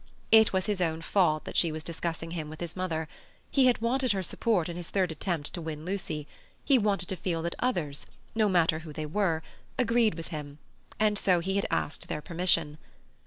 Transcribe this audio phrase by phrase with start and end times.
[0.31, 3.07] It was his own fault that she was discussing him with his mother;
[3.51, 6.27] he had wanted her support in his third attempt to win Lucy;
[6.65, 9.43] he wanted to feel that others, no matter who they were,
[9.77, 10.57] agreed with him,
[10.99, 12.79] and so he had asked their permission.